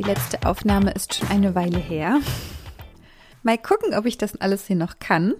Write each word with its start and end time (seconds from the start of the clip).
Die 0.00 0.06
letzte 0.06 0.46
Aufnahme 0.46 0.92
ist 0.92 1.14
schon 1.14 1.28
eine 1.28 1.54
Weile 1.54 1.76
her. 1.76 2.20
Mal 3.42 3.58
gucken, 3.58 3.92
ob 3.92 4.06
ich 4.06 4.16
das 4.16 4.34
alles 4.40 4.66
hier 4.66 4.76
noch 4.76 4.98
kann. 4.98 5.34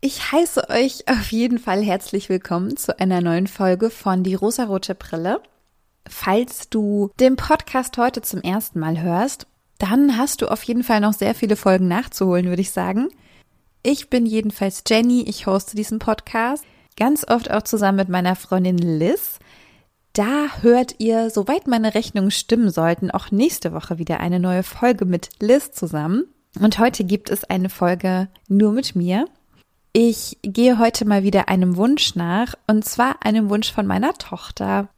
Ich 0.00 0.32
heiße 0.32 0.68
euch 0.68 1.08
auf 1.08 1.30
jeden 1.30 1.60
Fall 1.60 1.80
herzlich 1.80 2.28
willkommen 2.28 2.76
zu 2.76 2.98
einer 2.98 3.20
neuen 3.20 3.46
Folge 3.46 3.88
von 3.88 4.24
Die 4.24 4.34
rosarote 4.34 4.96
Brille. 4.96 5.40
Falls 6.08 6.68
du 6.70 7.12
den 7.20 7.36
Podcast 7.36 7.98
heute 7.98 8.20
zum 8.20 8.42
ersten 8.42 8.80
Mal 8.80 9.00
hörst, 9.00 9.46
dann 9.78 10.18
hast 10.18 10.42
du 10.42 10.48
auf 10.48 10.64
jeden 10.64 10.82
Fall 10.82 10.98
noch 10.98 11.12
sehr 11.12 11.36
viele 11.36 11.54
Folgen 11.54 11.86
nachzuholen, 11.86 12.46
würde 12.46 12.62
ich 12.62 12.72
sagen. 12.72 13.10
Ich 13.84 14.10
bin 14.10 14.26
jedenfalls 14.26 14.82
Jenny, 14.88 15.22
ich 15.22 15.46
hoste 15.46 15.76
diesen 15.76 16.00
Podcast, 16.00 16.64
ganz 16.96 17.24
oft 17.28 17.48
auch 17.52 17.62
zusammen 17.62 17.98
mit 17.98 18.08
meiner 18.08 18.34
Freundin 18.34 18.78
Liz. 18.78 19.38
Da 20.12 20.46
hört 20.60 20.96
ihr, 20.98 21.30
soweit 21.30 21.68
meine 21.68 21.94
Rechnungen 21.94 22.32
stimmen 22.32 22.70
sollten, 22.70 23.10
auch 23.10 23.30
nächste 23.30 23.72
Woche 23.72 23.98
wieder 23.98 24.20
eine 24.20 24.40
neue 24.40 24.64
Folge 24.64 25.04
mit 25.04 25.28
Liz 25.40 25.70
zusammen. 25.70 26.24
Und 26.58 26.78
heute 26.80 27.04
gibt 27.04 27.30
es 27.30 27.44
eine 27.44 27.68
Folge 27.68 28.28
nur 28.48 28.72
mit 28.72 28.96
mir. 28.96 29.26
Ich 29.92 30.38
gehe 30.42 30.78
heute 30.78 31.04
mal 31.04 31.22
wieder 31.22 31.48
einem 31.48 31.76
Wunsch 31.76 32.16
nach, 32.16 32.54
und 32.66 32.84
zwar 32.84 33.24
einem 33.24 33.50
Wunsch 33.50 33.72
von 33.72 33.86
meiner 33.86 34.14
Tochter. 34.14 34.88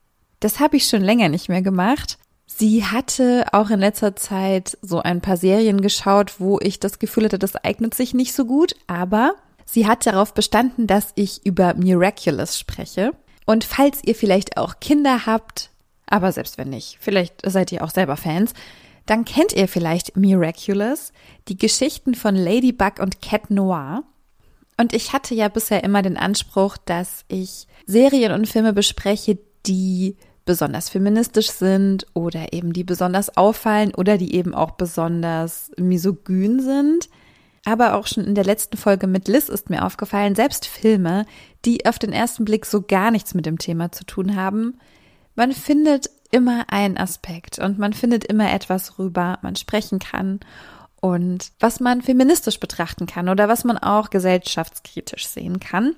Das 0.41 0.61
habe 0.61 0.77
ich 0.77 0.87
schon 0.87 1.03
länger 1.03 1.29
nicht 1.29 1.49
mehr 1.49 1.63
gemacht. 1.63 2.19
Sie 2.47 2.85
hatte 2.85 3.47
auch 3.53 3.71
in 3.71 3.81
letzter 3.81 4.17
Zeit 4.17 4.77
so 4.83 5.01
ein 5.01 5.21
paar 5.21 5.37
Serien 5.37 5.81
geschaut, 5.81 6.41
wo 6.41 6.59
ich 6.61 6.81
das 6.81 6.99
Gefühl 6.99 7.25
hatte, 7.25 7.39
das 7.39 7.57
eignet 7.57 7.95
sich 7.95 8.13
nicht 8.13 8.35
so 8.35 8.45
gut, 8.45 8.75
aber 8.87 9.35
sie 9.65 9.87
hat 9.87 10.07
darauf 10.07 10.35
bestanden, 10.35 10.87
dass 10.87 11.13
ich 11.15 11.45
über 11.47 11.75
Miraculous 11.75 12.59
spreche. 12.59 13.13
Und 13.47 13.65
falls 13.65 14.03
ihr 14.05 14.15
vielleicht 14.15 14.57
auch 14.57 14.81
Kinder 14.81 15.27
habt, 15.27 15.71
aber 16.07 16.33
selbst 16.33 16.59
wenn 16.59 16.71
nicht, 16.71 16.99
vielleicht 17.01 17.43
seid 17.45 17.73
ihr 17.73 17.83
auch 17.83 17.91
selber 17.91 18.17
Fans, 18.17 18.53
dann 19.07 19.25
kennt 19.25 19.53
ihr 19.53 19.67
vielleicht 19.67 20.17
Miraculous, 20.17 21.13
die 21.49 21.57
Geschichten 21.57 22.15
von 22.15 22.37
Ladybug 22.37 22.99
und 23.01 23.21
Cat 23.21 23.51
Noir. 23.51 24.05
Und 24.77 24.93
ich 24.93 25.13
hatte 25.13 25.35
ja 25.35 25.49
bisher 25.49 25.85
immer 25.85 26.03
den 26.03 26.17
Anspruch, 26.17 26.77
dass 26.77 27.25
ich 27.29 27.67
Serien 27.87 28.33
und 28.33 28.49
Filme 28.49 28.73
bespreche, 28.73 29.39
die 29.67 30.17
besonders 30.45 30.89
feministisch 30.89 31.51
sind 31.51 32.07
oder 32.15 32.53
eben 32.53 32.73
die 32.73 32.85
besonders 32.85 33.37
auffallen 33.37 33.95
oder 33.95 34.19
die 34.19 34.35
eben 34.35 34.55
auch 34.55 34.73
besonders 34.73 35.71
misogyn 35.77 36.61
sind. 36.61 37.09
Aber 37.65 37.95
auch 37.95 38.07
schon 38.07 38.25
in 38.25 38.35
der 38.35 38.45
letzten 38.45 38.77
Folge 38.77 39.07
mit 39.07 39.29
Liz 39.29 39.49
ist 39.49 39.71
mir 39.71 39.85
aufgefallen, 39.85 40.35
selbst 40.35 40.67
Filme, 40.67 41.27
die 41.65 41.87
auf 41.87 41.99
den 41.99 42.13
ersten 42.13 42.45
Blick 42.45 42.67
so 42.67 42.83
gar 42.83 43.11
nichts 43.11 43.35
mit 43.35 43.47
dem 43.47 43.59
Thema 43.59 43.93
zu 43.93 44.05
tun 44.05 44.35
haben, 44.35 44.79
man 45.35 45.53
findet 45.53 46.11
immer 46.31 46.67
einen 46.69 46.99
Aspekt 46.99 47.59
und 47.59 47.79
man 47.79 47.93
findet 47.93 48.25
immer 48.25 48.53
etwas 48.53 48.99
rüber, 48.99 49.39
man 49.43 49.57
sprechen 49.57 49.99
kann 49.99 50.41
und 51.01 51.53
was 51.61 51.81
man 51.81 52.03
feministisch 52.03 52.61
betrachten 52.61 53.07
kann 53.07 53.29
oder 53.29 53.49
was 53.49 53.65
man 53.65 53.79
auch 53.79 54.11
gesellschaftskritisch 54.11 55.27
sehen 55.27 55.61
kann. 55.61 55.97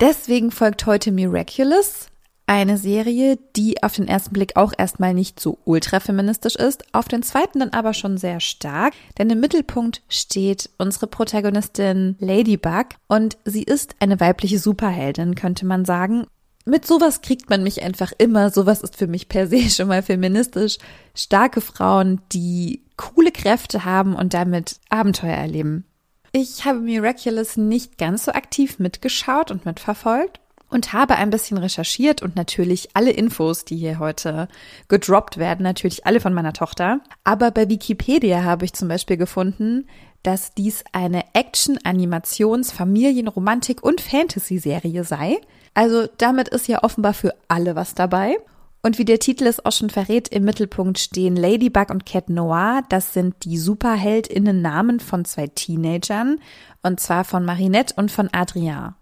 Deswegen 0.00 0.50
folgt 0.50 0.86
heute 0.86 1.12
Miraculous, 1.12 2.08
eine 2.46 2.76
Serie, 2.76 3.38
die 3.56 3.82
auf 3.82 3.94
den 3.94 4.06
ersten 4.06 4.32
Blick 4.32 4.56
auch 4.56 4.72
erstmal 4.76 5.14
nicht 5.14 5.40
so 5.40 5.58
ultra 5.64 6.00
feministisch 6.00 6.56
ist, 6.56 6.84
auf 6.92 7.08
den 7.08 7.22
zweiten 7.22 7.60
dann 7.60 7.70
aber 7.70 7.94
schon 7.94 8.18
sehr 8.18 8.40
stark, 8.40 8.94
denn 9.18 9.30
im 9.30 9.40
Mittelpunkt 9.40 10.02
steht 10.08 10.68
unsere 10.76 11.06
Protagonistin 11.06 12.16
Ladybug 12.18 12.86
und 13.08 13.38
sie 13.44 13.62
ist 13.62 13.96
eine 14.00 14.20
weibliche 14.20 14.58
Superheldin, 14.58 15.34
könnte 15.34 15.64
man 15.64 15.84
sagen. 15.84 16.26
Mit 16.66 16.86
sowas 16.86 17.22
kriegt 17.22 17.50
man 17.50 17.62
mich 17.62 17.82
einfach 17.82 18.12
immer, 18.16 18.50
sowas 18.50 18.82
ist 18.82 18.96
für 18.96 19.06
mich 19.06 19.28
per 19.28 19.46
se 19.48 19.60
schon 19.70 19.88
mal 19.88 20.02
feministisch. 20.02 20.78
Starke 21.14 21.60
Frauen, 21.60 22.20
die 22.32 22.82
coole 22.96 23.32
Kräfte 23.32 23.84
haben 23.84 24.14
und 24.14 24.34
damit 24.34 24.80
Abenteuer 24.90 25.36
erleben. 25.36 25.84
Ich 26.32 26.64
habe 26.64 26.80
Miraculous 26.80 27.56
nicht 27.56 27.96
ganz 27.96 28.24
so 28.24 28.32
aktiv 28.32 28.78
mitgeschaut 28.78 29.50
und 29.50 29.66
mitverfolgt 29.66 30.40
und 30.74 30.92
habe 30.92 31.16
ein 31.16 31.30
bisschen 31.30 31.56
recherchiert 31.56 32.20
und 32.20 32.36
natürlich 32.36 32.88
alle 32.94 33.12
Infos, 33.12 33.64
die 33.64 33.76
hier 33.76 34.00
heute 34.00 34.48
gedroppt 34.88 35.38
werden, 35.38 35.62
natürlich 35.62 36.04
alle 36.04 36.20
von 36.20 36.34
meiner 36.34 36.52
Tochter. 36.52 37.00
Aber 37.22 37.52
bei 37.52 37.68
Wikipedia 37.68 38.42
habe 38.42 38.64
ich 38.64 38.72
zum 38.72 38.88
Beispiel 38.88 39.16
gefunden, 39.16 39.86
dass 40.24 40.52
dies 40.52 40.82
eine 40.92 41.22
Action-, 41.34 41.78
Animations-, 41.84 42.72
Familien-, 42.72 43.28
Romantik- 43.28 43.84
und 43.84 44.00
Fantasy-Serie 44.00 45.04
sei. 45.04 45.40
Also 45.74 46.08
damit 46.18 46.48
ist 46.48 46.66
ja 46.66 46.82
offenbar 46.82 47.14
für 47.14 47.34
alle 47.46 47.76
was 47.76 47.94
dabei. 47.94 48.36
Und 48.82 48.98
wie 48.98 49.04
der 49.04 49.18
Titel 49.18 49.46
es 49.46 49.64
auch 49.64 49.72
schon 49.72 49.90
verrät, 49.90 50.28
im 50.28 50.44
Mittelpunkt 50.44 50.98
stehen 50.98 51.36
Ladybug 51.36 51.90
und 51.90 52.04
Cat 52.04 52.28
Noir. 52.28 52.82
Das 52.90 53.14
sind 53.14 53.34
die 53.44 53.56
Superheldinnen-Namen 53.56 55.00
von 55.00 55.24
zwei 55.24 55.46
Teenagern. 55.46 56.38
Und 56.82 57.00
zwar 57.00 57.24
von 57.24 57.44
Marinette 57.44 57.94
und 57.96 58.10
von 58.10 58.28
Adrien. 58.32 58.94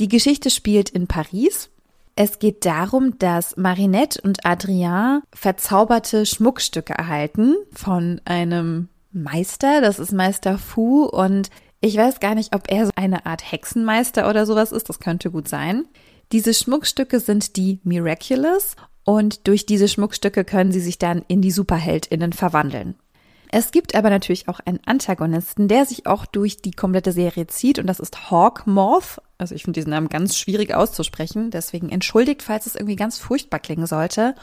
Die 0.00 0.08
Geschichte 0.08 0.48
spielt 0.48 0.88
in 0.88 1.06
Paris. 1.06 1.68
Es 2.16 2.38
geht 2.38 2.64
darum, 2.64 3.18
dass 3.18 3.58
Marinette 3.58 4.18
und 4.22 4.46
Adrien 4.46 5.20
verzauberte 5.30 6.24
Schmuckstücke 6.24 6.94
erhalten 6.94 7.54
von 7.72 8.18
einem 8.24 8.88
Meister, 9.12 9.82
das 9.82 9.98
ist 9.98 10.12
Meister 10.12 10.56
Fu 10.56 11.04
und 11.04 11.50
ich 11.82 11.98
weiß 11.98 12.18
gar 12.18 12.34
nicht, 12.34 12.54
ob 12.54 12.70
er 12.70 12.86
so 12.86 12.92
eine 12.96 13.26
Art 13.26 13.52
Hexenmeister 13.52 14.30
oder 14.30 14.46
sowas 14.46 14.72
ist, 14.72 14.88
das 14.88 15.00
könnte 15.00 15.30
gut 15.30 15.48
sein. 15.48 15.84
Diese 16.32 16.54
Schmuckstücke 16.54 17.20
sind 17.20 17.56
die 17.56 17.80
Miraculous 17.84 18.76
und 19.04 19.46
durch 19.48 19.66
diese 19.66 19.88
Schmuckstücke 19.88 20.44
können 20.44 20.72
sie 20.72 20.80
sich 20.80 20.98
dann 20.98 21.24
in 21.28 21.42
die 21.42 21.50
Superheldinnen 21.50 22.32
verwandeln. 22.32 22.94
Es 23.52 23.72
gibt 23.72 23.96
aber 23.96 24.10
natürlich 24.10 24.48
auch 24.48 24.60
einen 24.60 24.78
Antagonisten, 24.86 25.66
der 25.66 25.84
sich 25.84 26.06
auch 26.06 26.24
durch 26.24 26.58
die 26.58 26.70
komplette 26.70 27.10
Serie 27.10 27.48
zieht 27.48 27.80
und 27.80 27.88
das 27.88 27.98
ist 27.98 28.30
Hawk 28.30 28.66
Moth. 28.66 29.20
Also 29.38 29.56
ich 29.56 29.64
finde 29.64 29.80
diesen 29.80 29.90
Namen 29.90 30.08
ganz 30.08 30.36
schwierig 30.36 30.72
auszusprechen, 30.72 31.50
deswegen 31.50 31.88
entschuldigt, 31.88 32.42
falls 32.42 32.66
es 32.66 32.76
irgendwie 32.76 32.96
ganz 32.96 33.18
furchtbar 33.18 33.58
klingen 33.58 33.86
sollte. 33.86 34.36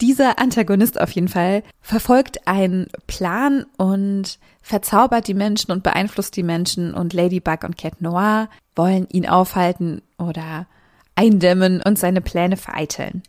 Dieser 0.00 0.38
Antagonist 0.38 0.98
auf 0.98 1.10
jeden 1.10 1.28
Fall 1.28 1.62
verfolgt 1.82 2.46
einen 2.48 2.86
Plan 3.06 3.66
und 3.76 4.38
verzaubert 4.62 5.28
die 5.28 5.34
Menschen 5.34 5.72
und 5.72 5.82
beeinflusst 5.82 6.34
die 6.36 6.42
Menschen 6.42 6.94
und 6.94 7.12
Ladybug 7.12 7.64
und 7.64 7.76
Cat 7.76 8.00
Noir 8.00 8.48
wollen 8.74 9.06
ihn 9.10 9.28
aufhalten 9.28 10.00
oder 10.16 10.66
eindämmen 11.14 11.82
und 11.82 11.98
seine 11.98 12.22
Pläne 12.22 12.56
vereiteln. 12.56 13.22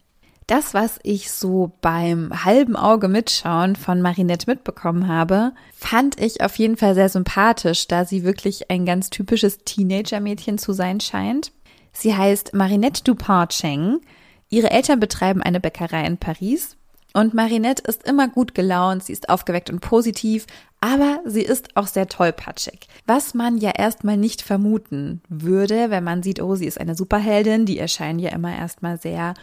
Das, 0.51 0.73
was 0.73 0.99
ich 1.03 1.31
so 1.31 1.71
beim 1.79 2.43
halben 2.43 2.75
Auge 2.75 3.07
mitschauen 3.07 3.77
von 3.77 4.01
Marinette 4.01 4.51
mitbekommen 4.51 5.07
habe, 5.07 5.53
fand 5.73 6.19
ich 6.19 6.43
auf 6.43 6.57
jeden 6.57 6.75
Fall 6.75 6.93
sehr 6.93 7.07
sympathisch, 7.07 7.87
da 7.87 8.03
sie 8.03 8.25
wirklich 8.25 8.69
ein 8.69 8.85
ganz 8.85 9.09
typisches 9.09 9.59
Teenager-Mädchen 9.59 10.57
zu 10.57 10.73
sein 10.73 10.99
scheint. 10.99 11.53
Sie 11.93 12.17
heißt 12.17 12.53
Marinette 12.53 13.01
Dupont-Cheng. 13.01 14.01
Ihre 14.49 14.71
Eltern 14.71 14.99
betreiben 14.99 15.41
eine 15.41 15.61
Bäckerei 15.61 16.05
in 16.05 16.17
Paris. 16.17 16.75
Und 17.13 17.33
Marinette 17.33 17.83
ist 17.87 18.05
immer 18.05 18.27
gut 18.27 18.53
gelaunt, 18.53 19.05
sie 19.05 19.13
ist 19.13 19.29
aufgeweckt 19.29 19.69
und 19.69 19.79
positiv, 19.79 20.47
aber 20.81 21.21
sie 21.23 21.43
ist 21.43 21.77
auch 21.77 21.87
sehr 21.87 22.09
tollpatschig. 22.09 22.89
Was 23.07 23.33
man 23.33 23.57
ja 23.57 23.71
erstmal 23.71 24.17
nicht 24.17 24.41
vermuten 24.41 25.21
würde, 25.29 25.91
wenn 25.91 26.03
man 26.03 26.23
sieht, 26.23 26.41
oh, 26.41 26.55
sie 26.55 26.65
ist 26.65 26.77
eine 26.77 26.95
Superheldin, 26.95 27.65
die 27.65 27.79
erscheinen 27.79 28.19
ja 28.19 28.31
immer 28.31 28.53
erstmal 28.53 28.99
sehr 28.99 29.33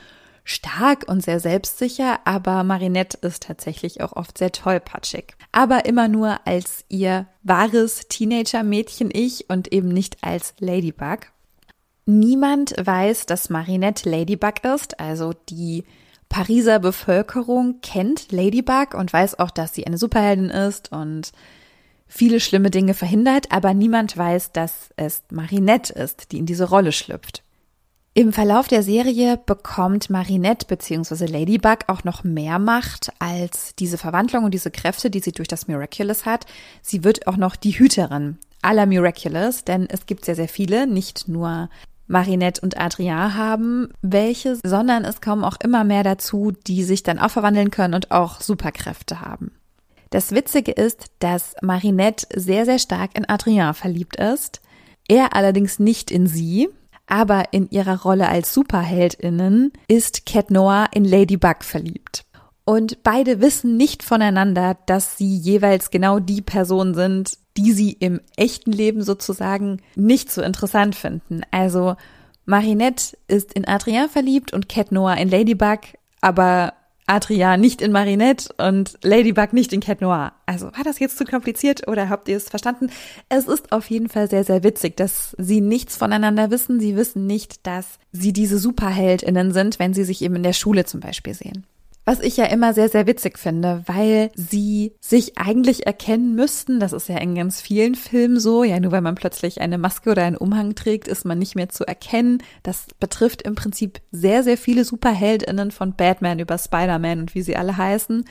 stark 0.48 1.04
und 1.08 1.22
sehr 1.22 1.40
selbstsicher, 1.40 2.20
aber 2.24 2.64
Marinette 2.64 3.18
ist 3.20 3.42
tatsächlich 3.42 4.00
auch 4.00 4.14
oft 4.14 4.38
sehr 4.38 4.50
tollpatschig. 4.50 5.34
Aber 5.52 5.84
immer 5.84 6.08
nur 6.08 6.46
als 6.46 6.84
ihr 6.88 7.26
wahres 7.42 8.08
Teenager-Mädchen-Ich 8.08 9.50
und 9.50 9.72
eben 9.72 9.88
nicht 9.88 10.16
als 10.22 10.54
Ladybug. 10.58 11.18
Niemand 12.06 12.74
weiß, 12.78 13.26
dass 13.26 13.50
Marinette 13.50 14.08
Ladybug 14.08 14.64
ist, 14.64 14.98
also 14.98 15.34
die 15.50 15.84
Pariser 16.30 16.78
Bevölkerung 16.78 17.80
kennt 17.82 18.32
Ladybug 18.32 18.94
und 18.94 19.12
weiß 19.12 19.38
auch, 19.38 19.50
dass 19.50 19.74
sie 19.74 19.86
eine 19.86 19.98
Superheldin 19.98 20.50
ist 20.50 20.92
und 20.92 21.32
viele 22.06 22.40
schlimme 22.40 22.70
Dinge 22.70 22.94
verhindert, 22.94 23.52
aber 23.52 23.74
niemand 23.74 24.16
weiß, 24.16 24.52
dass 24.52 24.90
es 24.96 25.22
Marinette 25.30 25.92
ist, 25.92 26.32
die 26.32 26.38
in 26.38 26.46
diese 26.46 26.68
Rolle 26.70 26.92
schlüpft. 26.92 27.42
Im 28.18 28.32
Verlauf 28.32 28.66
der 28.66 28.82
Serie 28.82 29.38
bekommt 29.46 30.10
Marinette 30.10 30.66
bzw. 30.66 31.26
Ladybug 31.26 31.84
auch 31.86 32.02
noch 32.02 32.24
mehr 32.24 32.58
Macht 32.58 33.12
als 33.20 33.76
diese 33.76 33.96
Verwandlung 33.96 34.42
und 34.42 34.52
diese 34.52 34.72
Kräfte, 34.72 35.08
die 35.08 35.20
sie 35.20 35.30
durch 35.30 35.46
das 35.46 35.68
Miraculous 35.68 36.26
hat. 36.26 36.44
Sie 36.82 37.04
wird 37.04 37.28
auch 37.28 37.36
noch 37.36 37.54
die 37.54 37.78
Hüterin 37.78 38.38
aller 38.60 38.86
Miraculous, 38.86 39.62
denn 39.62 39.86
es 39.88 40.06
gibt 40.06 40.24
sehr, 40.24 40.34
sehr 40.34 40.48
viele, 40.48 40.88
nicht 40.88 41.28
nur 41.28 41.70
Marinette 42.08 42.60
und 42.60 42.76
Adrien 42.76 43.36
haben 43.36 43.90
welche, 44.02 44.56
sondern 44.64 45.04
es 45.04 45.20
kommen 45.20 45.44
auch 45.44 45.58
immer 45.62 45.84
mehr 45.84 46.02
dazu, 46.02 46.52
die 46.66 46.82
sich 46.82 47.04
dann 47.04 47.20
auch 47.20 47.30
verwandeln 47.30 47.70
können 47.70 47.94
und 47.94 48.10
auch 48.10 48.40
Superkräfte 48.40 49.20
haben. 49.20 49.52
Das 50.10 50.32
Witzige 50.32 50.72
ist, 50.72 51.04
dass 51.20 51.54
Marinette 51.62 52.26
sehr, 52.34 52.64
sehr 52.64 52.80
stark 52.80 53.16
in 53.16 53.28
Adrien 53.28 53.74
verliebt 53.74 54.16
ist, 54.16 54.60
er 55.06 55.36
allerdings 55.36 55.78
nicht 55.78 56.10
in 56.10 56.26
sie, 56.26 56.68
aber 57.08 57.52
in 57.52 57.68
ihrer 57.70 58.02
Rolle 58.02 58.28
als 58.28 58.54
Superheldinnen 58.54 59.72
ist 59.88 60.26
Cat 60.26 60.50
Noir 60.50 60.88
in 60.92 61.04
Ladybug 61.04 61.64
verliebt. 61.64 62.24
Und 62.64 63.02
beide 63.02 63.40
wissen 63.40 63.78
nicht 63.78 64.02
voneinander, 64.02 64.76
dass 64.86 65.16
sie 65.16 65.36
jeweils 65.36 65.90
genau 65.90 66.18
die 66.18 66.42
Person 66.42 66.94
sind, 66.94 67.38
die 67.56 67.72
sie 67.72 67.92
im 67.92 68.20
echten 68.36 68.72
Leben 68.72 69.02
sozusagen 69.02 69.80
nicht 69.96 70.30
so 70.30 70.42
interessant 70.42 70.94
finden. 70.94 71.40
Also 71.50 71.96
Marinette 72.44 73.16
ist 73.26 73.54
in 73.54 73.66
Adrien 73.66 74.08
verliebt 74.08 74.52
und 74.52 74.68
Cat 74.68 74.92
Noir 74.92 75.16
in 75.16 75.30
Ladybug, 75.30 75.80
aber 76.20 76.74
Adrian 77.08 77.60
nicht 77.60 77.80
in 77.80 77.90
Marinette 77.90 78.54
und 78.58 78.98
Ladybug 79.02 79.52
nicht 79.52 79.72
in 79.72 79.80
Cat 79.80 80.00
Noir. 80.00 80.32
Also 80.46 80.66
war 80.66 80.84
das 80.84 80.98
jetzt 80.98 81.16
zu 81.16 81.24
kompliziert 81.24 81.88
oder 81.88 82.08
habt 82.08 82.28
ihr 82.28 82.36
es 82.36 82.48
verstanden? 82.48 82.90
Es 83.28 83.48
ist 83.48 83.72
auf 83.72 83.88
jeden 83.90 84.08
Fall 84.08 84.28
sehr, 84.28 84.44
sehr 84.44 84.62
witzig, 84.62 84.96
dass 84.96 85.34
sie 85.38 85.60
nichts 85.60 85.96
voneinander 85.96 86.50
wissen. 86.50 86.80
Sie 86.80 86.96
wissen 86.96 87.26
nicht, 87.26 87.66
dass 87.66 87.98
sie 88.12 88.32
diese 88.32 88.58
Superheldinnen 88.58 89.52
sind, 89.52 89.78
wenn 89.78 89.94
sie 89.94 90.04
sich 90.04 90.22
eben 90.22 90.36
in 90.36 90.42
der 90.42 90.52
Schule 90.52 90.84
zum 90.84 91.00
Beispiel 91.00 91.34
sehen. 91.34 91.66
Was 92.08 92.20
ich 92.20 92.38
ja 92.38 92.46
immer 92.46 92.72
sehr, 92.72 92.88
sehr 92.88 93.06
witzig 93.06 93.38
finde, 93.38 93.82
weil 93.84 94.30
sie 94.34 94.94
sich 94.98 95.36
eigentlich 95.36 95.86
erkennen 95.86 96.34
müssten. 96.34 96.80
Das 96.80 96.94
ist 96.94 97.06
ja 97.10 97.18
in 97.18 97.34
ganz 97.34 97.60
vielen 97.60 97.96
Filmen 97.96 98.40
so. 98.40 98.64
Ja, 98.64 98.80
nur 98.80 98.92
weil 98.92 99.02
man 99.02 99.14
plötzlich 99.14 99.60
eine 99.60 99.76
Maske 99.76 100.12
oder 100.12 100.24
einen 100.24 100.38
Umhang 100.38 100.74
trägt, 100.74 101.06
ist 101.06 101.26
man 101.26 101.38
nicht 101.38 101.54
mehr 101.54 101.68
zu 101.68 101.86
erkennen. 101.86 102.42
Das 102.62 102.86
betrifft 102.98 103.42
im 103.42 103.56
Prinzip 103.56 104.00
sehr, 104.10 104.42
sehr 104.42 104.56
viele 104.56 104.86
Superheldinnen 104.86 105.70
von 105.70 105.96
Batman 105.96 106.38
über 106.38 106.56
Spider-Man 106.56 107.20
und 107.20 107.34
wie 107.34 107.42
sie 107.42 107.56
alle 107.56 107.76
heißen. 107.76 108.24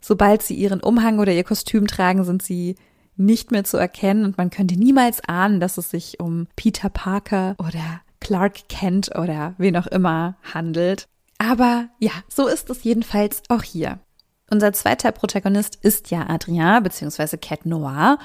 Sobald 0.00 0.42
sie 0.42 0.56
ihren 0.56 0.80
Umhang 0.80 1.20
oder 1.20 1.30
ihr 1.32 1.44
Kostüm 1.44 1.86
tragen, 1.86 2.24
sind 2.24 2.42
sie 2.42 2.74
nicht 3.16 3.52
mehr 3.52 3.62
zu 3.62 3.76
erkennen 3.76 4.24
und 4.24 4.36
man 4.36 4.50
könnte 4.50 4.74
niemals 4.74 5.20
ahnen, 5.28 5.60
dass 5.60 5.78
es 5.78 5.92
sich 5.92 6.18
um 6.18 6.48
Peter 6.56 6.88
Parker 6.88 7.54
oder 7.60 8.00
Clark 8.20 8.68
Kent 8.68 9.16
oder 9.16 9.54
wen 9.58 9.76
auch 9.76 9.86
immer 9.86 10.34
handelt. 10.42 11.06
Aber 11.38 11.88
ja, 11.98 12.12
so 12.28 12.46
ist 12.46 12.70
es 12.70 12.84
jedenfalls 12.84 13.42
auch 13.48 13.62
hier. 13.62 13.98
Unser 14.50 14.72
zweiter 14.72 15.12
Protagonist 15.12 15.78
ist 15.80 16.10
ja 16.10 16.28
Adrien 16.28 16.82
bzw. 16.82 17.36
Cat 17.38 17.64
Noir. 17.64 18.18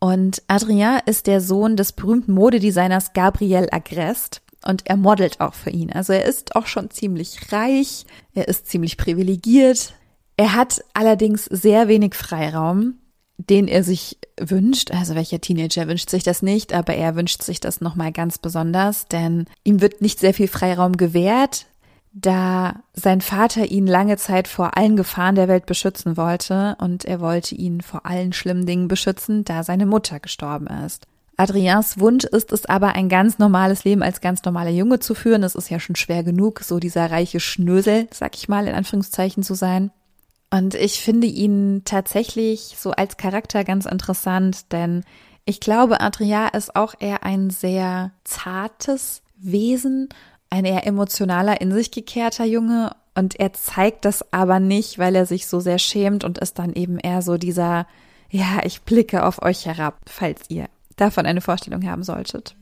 Und 0.00 0.42
Adrien 0.48 1.00
ist 1.06 1.26
der 1.26 1.40
Sohn 1.40 1.76
des 1.76 1.92
berühmten 1.92 2.32
Modedesigners 2.32 3.12
Gabriel 3.12 3.68
Agrest 3.70 4.42
und 4.66 4.86
er 4.86 4.96
modelt 4.96 5.40
auch 5.40 5.54
für 5.54 5.70
ihn. 5.70 5.92
Also 5.92 6.12
er 6.12 6.24
ist 6.24 6.56
auch 6.56 6.66
schon 6.66 6.90
ziemlich 6.90 7.52
reich, 7.52 8.04
er 8.34 8.48
ist 8.48 8.68
ziemlich 8.68 8.96
privilegiert. 8.96 9.94
Er 10.36 10.54
hat 10.54 10.82
allerdings 10.94 11.44
sehr 11.44 11.86
wenig 11.86 12.14
Freiraum, 12.14 12.94
den 13.36 13.68
er 13.68 13.84
sich 13.84 14.18
wünscht. 14.40 14.90
Also 14.90 15.14
welcher 15.14 15.40
Teenager 15.40 15.86
wünscht 15.86 16.10
sich 16.10 16.24
das 16.24 16.42
nicht, 16.42 16.72
aber 16.72 16.94
er 16.94 17.14
wünscht 17.14 17.42
sich 17.42 17.60
das 17.60 17.80
nochmal 17.80 18.10
ganz 18.10 18.38
besonders, 18.38 19.06
denn 19.06 19.46
ihm 19.64 19.80
wird 19.80 20.02
nicht 20.02 20.18
sehr 20.18 20.34
viel 20.34 20.48
Freiraum 20.48 20.96
gewährt 20.96 21.66
da 22.12 22.82
sein 22.92 23.20
Vater 23.20 23.66
ihn 23.66 23.86
lange 23.86 24.16
Zeit 24.16 24.48
vor 24.48 24.76
allen 24.76 24.96
Gefahren 24.96 25.36
der 25.36 25.48
Welt 25.48 25.66
beschützen 25.66 26.16
wollte 26.16 26.76
und 26.80 27.04
er 27.04 27.20
wollte 27.20 27.54
ihn 27.54 27.80
vor 27.80 28.04
allen 28.04 28.32
schlimmen 28.32 28.66
Dingen 28.66 28.88
beschützen, 28.88 29.44
da 29.44 29.62
seine 29.62 29.86
Mutter 29.86 30.18
gestorben 30.18 30.66
ist. 30.66 31.06
Adriens 31.36 31.98
Wunsch 31.98 32.24
ist 32.24 32.52
es 32.52 32.66
aber, 32.66 32.94
ein 32.94 33.08
ganz 33.08 33.38
normales 33.38 33.84
Leben 33.84 34.02
als 34.02 34.20
ganz 34.20 34.44
normaler 34.44 34.70
Junge 34.70 34.98
zu 34.98 35.14
führen. 35.14 35.42
Es 35.42 35.54
ist 35.54 35.70
ja 35.70 35.80
schon 35.80 35.96
schwer 35.96 36.22
genug, 36.22 36.60
so 36.60 36.78
dieser 36.78 37.10
reiche 37.10 37.40
Schnösel, 37.40 38.08
sag 38.12 38.36
ich 38.36 38.48
mal, 38.48 38.66
in 38.66 38.74
Anführungszeichen 38.74 39.42
zu 39.42 39.54
sein. 39.54 39.90
Und 40.50 40.74
ich 40.74 41.00
finde 41.00 41.28
ihn 41.28 41.82
tatsächlich 41.84 42.76
so 42.76 42.90
als 42.90 43.16
Charakter 43.16 43.64
ganz 43.64 43.86
interessant, 43.86 44.70
denn 44.72 45.04
ich 45.46 45.60
glaube, 45.60 46.00
Adria 46.00 46.48
ist 46.48 46.76
auch 46.76 46.94
eher 46.98 47.22
ein 47.22 47.48
sehr 47.50 48.10
zartes 48.24 49.22
Wesen 49.38 50.10
ein 50.50 50.64
eher 50.64 50.86
emotionaler, 50.86 51.60
in 51.60 51.72
sich 51.72 51.90
gekehrter 51.90 52.44
Junge 52.44 52.90
und 53.14 53.38
er 53.38 53.52
zeigt 53.52 54.04
das 54.04 54.32
aber 54.32 54.60
nicht, 54.60 54.98
weil 54.98 55.14
er 55.14 55.26
sich 55.26 55.46
so 55.46 55.60
sehr 55.60 55.78
schämt 55.78 56.24
und 56.24 56.38
ist 56.38 56.58
dann 56.58 56.74
eben 56.74 56.98
eher 56.98 57.22
so 57.22 57.36
dieser, 57.36 57.86
ja, 58.30 58.60
ich 58.64 58.82
blicke 58.82 59.24
auf 59.24 59.42
euch 59.42 59.66
herab, 59.66 59.98
falls 60.06 60.42
ihr 60.48 60.66
davon 60.96 61.26
eine 61.26 61.40
Vorstellung 61.40 61.84
haben 61.88 62.02
solltet. 62.02 62.56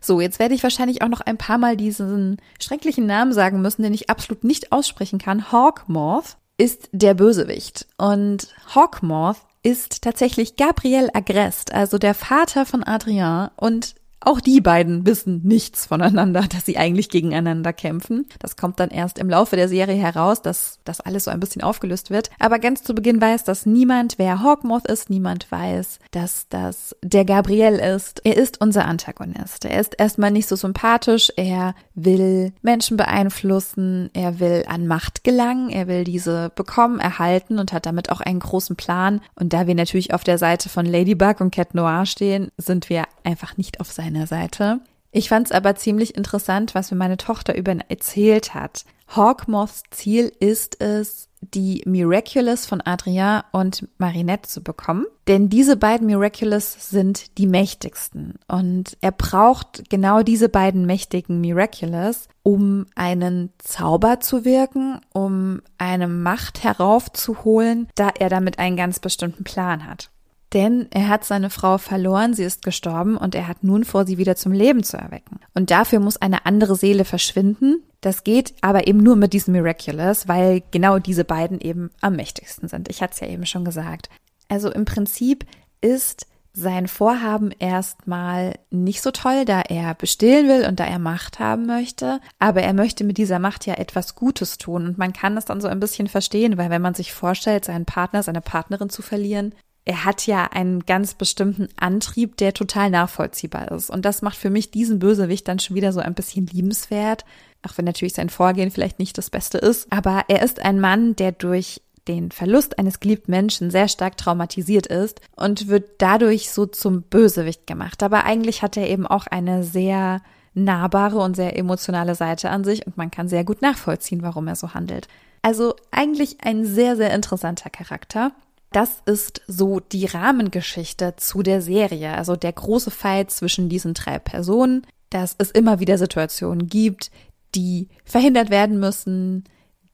So, 0.00 0.20
jetzt 0.20 0.38
werde 0.38 0.54
ich 0.54 0.62
wahrscheinlich 0.62 1.02
auch 1.02 1.08
noch 1.08 1.20
ein 1.20 1.36
paar 1.36 1.58
Mal 1.58 1.76
diesen 1.76 2.38
schrecklichen 2.60 3.06
Namen 3.06 3.32
sagen 3.32 3.60
müssen, 3.60 3.82
den 3.82 3.94
ich 3.94 4.10
absolut 4.10 4.42
nicht 4.42 4.72
aussprechen 4.72 5.18
kann. 5.18 5.52
Hawkmoth 5.52 6.36
ist 6.58 6.88
der 6.92 7.14
Bösewicht 7.14 7.86
und 7.98 8.48
Hawkmoth 8.74 9.36
ist 9.62 10.02
tatsächlich 10.02 10.56
Gabriel 10.56 11.10
Agrest, 11.12 11.72
also 11.72 11.98
der 11.98 12.14
Vater 12.14 12.66
von 12.66 12.84
Adrien 12.84 13.50
und 13.56 13.94
auch 14.20 14.40
die 14.40 14.60
beiden 14.60 15.06
wissen 15.06 15.42
nichts 15.44 15.86
voneinander, 15.86 16.42
dass 16.48 16.66
sie 16.66 16.78
eigentlich 16.78 17.10
gegeneinander 17.10 17.72
kämpfen. 17.72 18.26
Das 18.38 18.56
kommt 18.56 18.80
dann 18.80 18.90
erst 18.90 19.18
im 19.18 19.28
Laufe 19.28 19.56
der 19.56 19.68
Serie 19.68 19.96
heraus, 19.96 20.42
dass 20.42 20.80
das 20.84 21.00
alles 21.00 21.24
so 21.24 21.30
ein 21.30 21.40
bisschen 21.40 21.62
aufgelöst 21.62 22.10
wird. 22.10 22.30
Aber 22.38 22.58
ganz 22.58 22.82
zu 22.82 22.94
Beginn 22.94 23.20
weiß 23.20 23.44
das 23.44 23.66
niemand, 23.66 24.14
wer 24.18 24.42
Hawkmoth 24.42 24.86
ist. 24.86 25.10
Niemand 25.10 25.50
weiß, 25.52 25.98
dass 26.10 26.48
das 26.48 26.96
der 27.02 27.24
Gabriel 27.24 27.74
ist. 27.74 28.22
Er 28.24 28.36
ist 28.36 28.60
unser 28.60 28.86
Antagonist. 28.86 29.64
Er 29.64 29.78
ist 29.80 29.94
erstmal 29.98 30.30
nicht 30.30 30.48
so 30.48 30.56
sympathisch. 30.56 31.30
Er 31.36 31.74
will 31.94 32.52
Menschen 32.62 32.96
beeinflussen. 32.96 34.10
Er 34.14 34.40
will 34.40 34.64
an 34.66 34.86
Macht 34.86 35.24
gelangen. 35.24 35.68
Er 35.70 35.88
will 35.88 36.04
diese 36.04 36.50
bekommen, 36.54 36.98
erhalten 36.98 37.58
und 37.58 37.72
hat 37.72 37.86
damit 37.86 38.10
auch 38.10 38.20
einen 38.20 38.40
großen 38.40 38.76
Plan. 38.76 39.20
Und 39.34 39.52
da 39.52 39.66
wir 39.66 39.74
natürlich 39.74 40.14
auf 40.14 40.24
der 40.24 40.38
Seite 40.38 40.68
von 40.68 40.86
Ladybug 40.86 41.40
und 41.40 41.54
Cat 41.54 41.74
Noir 41.74 42.06
stehen, 42.06 42.50
sind 42.56 42.88
wir 42.88 43.04
einfach 43.22 43.56
nicht 43.56 43.80
auf 43.80 43.92
seiner 43.92 44.05
meiner 44.06 44.26
Seite. 44.26 44.80
Ich 45.10 45.28
fand 45.28 45.46
es 45.46 45.52
aber 45.52 45.74
ziemlich 45.76 46.14
interessant, 46.16 46.74
was 46.74 46.90
mir 46.90 46.96
meine 46.96 47.16
Tochter 47.16 47.56
über 47.56 47.72
ihn 47.72 47.82
erzählt 47.88 48.54
hat. 48.54 48.84
Hawkmoths 49.08 49.84
Ziel 49.90 50.32
ist 50.40 50.80
es, 50.82 51.28
die 51.40 51.82
Miraculous 51.86 52.66
von 52.66 52.80
Adrien 52.80 53.42
und 53.52 53.88
Marinette 53.98 54.48
zu 54.48 54.62
bekommen. 54.62 55.06
Denn 55.28 55.48
diese 55.48 55.76
beiden 55.76 56.06
Miraculous 56.06 56.90
sind 56.90 57.38
die 57.38 57.46
mächtigsten. 57.46 58.34
Und 58.48 58.96
er 59.00 59.12
braucht 59.12 59.88
genau 59.90 60.22
diese 60.22 60.48
beiden 60.48 60.86
mächtigen 60.86 61.40
Miraculous, 61.40 62.28
um 62.42 62.86
einen 62.94 63.52
Zauber 63.58 64.20
zu 64.20 64.44
wirken, 64.44 65.00
um 65.12 65.62
eine 65.78 66.08
Macht 66.08 66.64
heraufzuholen, 66.64 67.88
da 67.94 68.08
er 68.08 68.28
damit 68.28 68.58
einen 68.58 68.76
ganz 68.76 68.98
bestimmten 68.98 69.44
Plan 69.44 69.86
hat. 69.86 70.10
Denn 70.56 70.86
er 70.90 71.08
hat 71.08 71.26
seine 71.26 71.50
Frau 71.50 71.76
verloren, 71.76 72.32
sie 72.32 72.44
ist 72.44 72.64
gestorben 72.64 73.18
und 73.18 73.34
er 73.34 73.46
hat 73.46 73.62
nun 73.62 73.84
vor, 73.84 74.06
sie 74.06 74.16
wieder 74.16 74.36
zum 74.36 74.52
Leben 74.52 74.82
zu 74.82 74.96
erwecken. 74.96 75.38
Und 75.52 75.70
dafür 75.70 76.00
muss 76.00 76.16
eine 76.16 76.46
andere 76.46 76.76
Seele 76.76 77.04
verschwinden. 77.04 77.82
Das 78.00 78.24
geht 78.24 78.54
aber 78.62 78.86
eben 78.86 79.00
nur 79.00 79.16
mit 79.16 79.34
diesem 79.34 79.52
Miraculous, 79.52 80.28
weil 80.28 80.62
genau 80.70 80.98
diese 80.98 81.26
beiden 81.26 81.60
eben 81.60 81.90
am 82.00 82.16
mächtigsten 82.16 82.70
sind. 82.70 82.88
Ich 82.88 83.02
hatte 83.02 83.12
es 83.12 83.20
ja 83.20 83.26
eben 83.26 83.44
schon 83.44 83.66
gesagt. 83.66 84.08
Also 84.48 84.72
im 84.72 84.86
Prinzip 84.86 85.44
ist 85.82 86.26
sein 86.54 86.88
Vorhaben 86.88 87.50
erstmal 87.58 88.54
nicht 88.70 89.02
so 89.02 89.10
toll, 89.10 89.44
da 89.44 89.60
er 89.60 89.92
bestillen 89.92 90.48
will 90.48 90.66
und 90.66 90.80
da 90.80 90.86
er 90.86 90.98
Macht 90.98 91.38
haben 91.38 91.66
möchte. 91.66 92.18
Aber 92.38 92.62
er 92.62 92.72
möchte 92.72 93.04
mit 93.04 93.18
dieser 93.18 93.40
Macht 93.40 93.66
ja 93.66 93.74
etwas 93.74 94.14
Gutes 94.14 94.56
tun. 94.56 94.86
Und 94.86 94.96
man 94.96 95.12
kann 95.12 95.34
das 95.34 95.44
dann 95.44 95.60
so 95.60 95.68
ein 95.68 95.80
bisschen 95.80 96.08
verstehen, 96.08 96.56
weil 96.56 96.70
wenn 96.70 96.80
man 96.80 96.94
sich 96.94 97.12
vorstellt, 97.12 97.66
seinen 97.66 97.84
Partner, 97.84 98.22
seine 98.22 98.40
Partnerin 98.40 98.88
zu 98.88 99.02
verlieren, 99.02 99.54
er 99.86 100.04
hat 100.04 100.26
ja 100.26 100.44
einen 100.44 100.84
ganz 100.84 101.14
bestimmten 101.14 101.68
Antrieb, 101.76 102.36
der 102.36 102.52
total 102.52 102.90
nachvollziehbar 102.90 103.70
ist. 103.70 103.88
Und 103.88 104.04
das 104.04 104.20
macht 104.20 104.36
für 104.36 104.50
mich 104.50 104.72
diesen 104.72 104.98
Bösewicht 104.98 105.46
dann 105.46 105.60
schon 105.60 105.76
wieder 105.76 105.92
so 105.92 106.00
ein 106.00 106.14
bisschen 106.14 106.46
liebenswert, 106.46 107.24
auch 107.62 107.78
wenn 107.78 107.84
natürlich 107.84 108.14
sein 108.14 108.28
Vorgehen 108.28 108.72
vielleicht 108.72 108.98
nicht 108.98 109.16
das 109.16 109.30
Beste 109.30 109.58
ist. 109.58 109.90
Aber 109.92 110.24
er 110.26 110.42
ist 110.42 110.60
ein 110.60 110.80
Mann, 110.80 111.14
der 111.14 111.30
durch 111.30 111.80
den 112.08 112.32
Verlust 112.32 112.80
eines 112.80 112.98
geliebten 112.98 113.30
Menschen 113.30 113.70
sehr 113.70 113.86
stark 113.86 114.16
traumatisiert 114.16 114.88
ist 114.88 115.20
und 115.36 115.68
wird 115.68 115.88
dadurch 115.98 116.50
so 116.50 116.66
zum 116.66 117.02
Bösewicht 117.02 117.66
gemacht. 117.68 118.02
Aber 118.02 118.24
eigentlich 118.24 118.62
hat 118.62 118.76
er 118.76 118.88
eben 118.88 119.06
auch 119.06 119.28
eine 119.28 119.62
sehr 119.62 120.20
nahbare 120.54 121.18
und 121.18 121.36
sehr 121.36 121.56
emotionale 121.56 122.16
Seite 122.16 122.50
an 122.50 122.64
sich 122.64 122.86
und 122.86 122.96
man 122.96 123.12
kann 123.12 123.28
sehr 123.28 123.44
gut 123.44 123.62
nachvollziehen, 123.62 124.22
warum 124.22 124.48
er 124.48 124.56
so 124.56 124.74
handelt. 124.74 125.06
Also 125.42 125.76
eigentlich 125.92 126.38
ein 126.42 126.64
sehr, 126.64 126.96
sehr 126.96 127.14
interessanter 127.14 127.70
Charakter. 127.70 128.32
Das 128.72 129.02
ist 129.06 129.42
so 129.46 129.80
die 129.80 130.06
Rahmengeschichte 130.06 131.14
zu 131.16 131.42
der 131.42 131.62
Serie, 131.62 132.14
also 132.14 132.36
der 132.36 132.52
große 132.52 132.90
Fight 132.90 133.30
zwischen 133.30 133.68
diesen 133.68 133.94
drei 133.94 134.18
Personen, 134.18 134.86
dass 135.10 135.34
es 135.38 135.50
immer 135.50 135.80
wieder 135.80 135.98
Situationen 135.98 136.66
gibt, 136.68 137.10
die 137.54 137.88
verhindert 138.04 138.50
werden 138.50 138.78
müssen, 138.78 139.44